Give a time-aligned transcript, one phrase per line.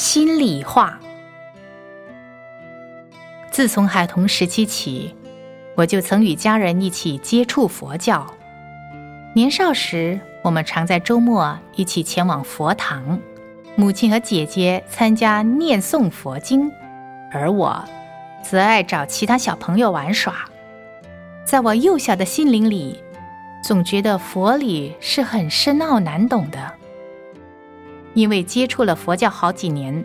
[0.00, 0.98] 心里话。
[3.50, 5.14] 自从孩童时期起，
[5.76, 8.26] 我就曾与家人一起接触佛教。
[9.34, 13.20] 年少时，我们常在周末一起前往佛堂，
[13.76, 16.72] 母亲和姐姐参加念诵佛经，
[17.30, 17.84] 而我
[18.42, 20.34] 则爱找其他小朋友玩耍。
[21.44, 23.04] 在我幼小的心灵里，
[23.62, 26.79] 总觉得佛理是很深奥难懂的。
[28.14, 30.04] 因为接触了佛教好几年，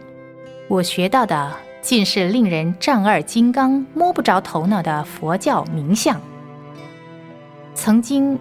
[0.67, 1.51] 我学到的
[1.81, 6.19] 尽是令人丈二金刚、摸不着头脑的佛教名相。
[7.73, 8.39] 曾经，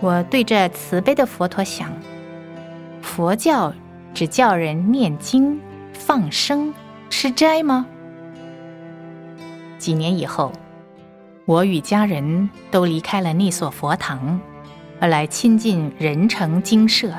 [0.00, 1.90] 我对着慈悲的佛陀想：
[3.02, 3.72] 佛教
[4.14, 5.60] 只叫人念经、
[5.92, 6.72] 放生、
[7.10, 7.86] 吃斋吗？
[9.78, 10.52] 几年以后，
[11.46, 14.40] 我与家人都离开了那所佛堂，
[15.00, 17.12] 而来亲近仁成精舍。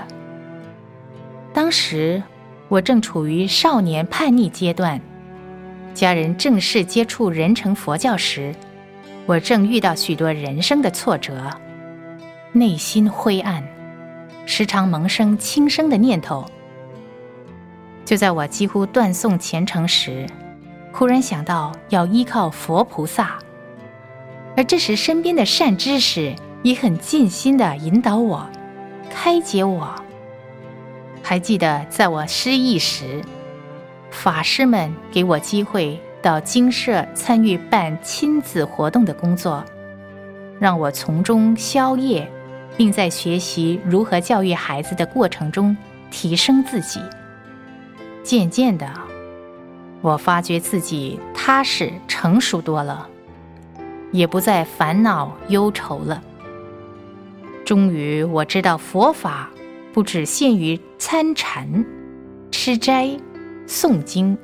[1.54, 2.22] 当时
[2.70, 5.00] 我正处于少年叛逆阶段，
[5.94, 8.56] 家人正式接触人成佛教时，
[9.26, 11.50] 我正遇到许多人生的挫折，
[12.54, 13.62] 内心灰暗，
[14.46, 16.46] 时常萌生轻生的念头。
[18.06, 20.26] 就在我几乎断送前程时，
[20.94, 23.38] 忽然想到要依靠佛菩萨，
[24.56, 28.50] 而这时身边的善知识也很尽心的引导我，
[29.10, 29.94] 开解我。
[31.32, 33.22] 还记得在我失意时，
[34.10, 39.64] 法师们给我机会到精舍参与办亲子活动的工作，
[40.60, 42.30] 让我从中消业，
[42.76, 45.74] 并在学习如何教育孩子的过程中
[46.12, 47.00] 提升自己。
[48.22, 48.92] 渐渐的，
[50.02, 53.08] 我发觉自己踏实成熟多了，
[54.12, 56.22] 也不再烦恼忧愁了。
[57.64, 59.50] 终于，我知道佛法。
[59.94, 61.86] 不只限于参禅、
[62.50, 63.10] 吃斋、
[63.68, 64.38] 诵经，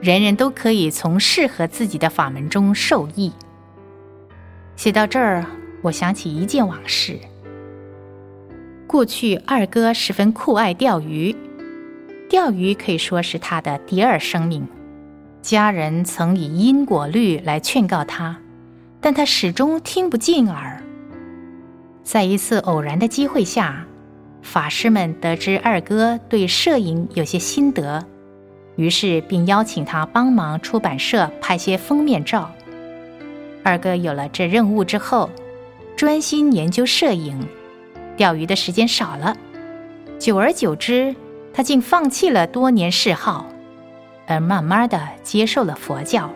[0.00, 3.30] 人人都可以从适合自己的法门中受益。
[4.76, 5.44] 写到这儿，
[5.82, 7.18] 我想起一件往事。
[8.86, 11.36] 过去二哥十分酷爱钓鱼，
[12.30, 14.66] 钓鱼可以说是他的第二生命。
[15.42, 18.38] 家人曾以因果律来劝告他，
[19.00, 20.82] 但他始终听不进耳。
[22.02, 23.84] 在一次偶然的机会下。
[24.42, 28.04] 法师们得知二哥对摄影有些心得，
[28.76, 32.50] 于是便邀请他帮忙出版社拍些封面照。
[33.62, 35.28] 二哥有了这任务之后，
[35.96, 37.46] 专心研究摄影，
[38.16, 39.36] 钓鱼的时间少了。
[40.18, 41.14] 久而久之，
[41.52, 43.46] 他竟放弃了多年嗜好，
[44.26, 46.30] 而慢慢的接受了佛教。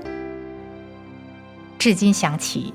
[1.79, 2.75] 至今想起，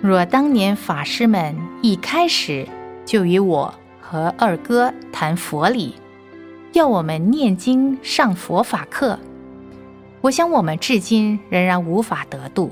[0.00, 2.68] 若当年法师们一开始
[3.06, 3.74] 就与我。
[4.06, 5.94] 和二哥谈佛理，
[6.74, 9.18] 要我们念经上佛法课。
[10.20, 12.70] 我想我们至今仍然无法得度。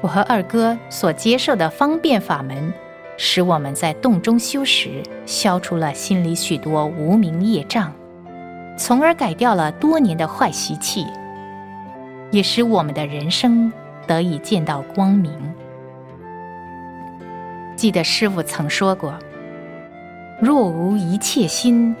[0.00, 2.74] 我和二哥所接受的方便法门，
[3.16, 7.92] 使我们在洞中修时，消除了心里许多无名业障，
[8.76, 11.06] 从而改掉了多年的坏习气，
[12.32, 13.72] 也使我们的人生
[14.08, 15.32] 得以见到光明。
[17.76, 19.14] 记得师傅曾说过。
[20.38, 21.96] 若无一切心，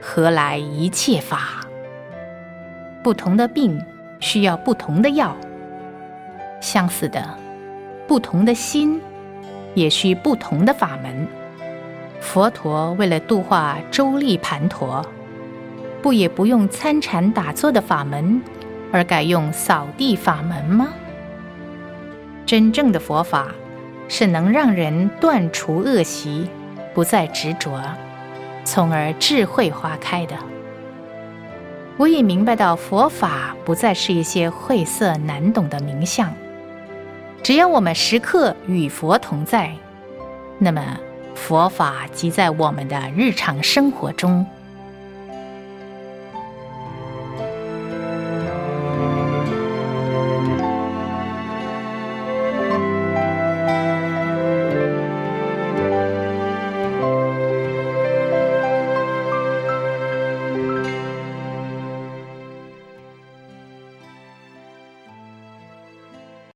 [0.00, 1.60] 何来一切法？
[3.02, 3.78] 不同的病
[4.20, 5.36] 需要不同的药，
[6.62, 7.22] 相似的，
[8.08, 8.98] 不同的心
[9.74, 11.28] 也需不同的法门。
[12.22, 15.04] 佛陀为了度化周利盘陀，
[16.00, 18.40] 不也不用参禅打坐的法门，
[18.92, 20.88] 而改用扫地法门吗？
[22.46, 23.48] 真正的佛法
[24.08, 26.48] 是能让人断除恶习。
[26.94, 27.82] 不再执着，
[28.64, 30.36] 从而智慧花开的。
[31.96, 36.32] 我也明白到佛法不再是一些晦涩难懂的名相，
[37.42, 39.72] 只要我们时刻与佛同在，
[40.58, 40.98] 那么
[41.34, 44.46] 佛法即在我们的日常生活中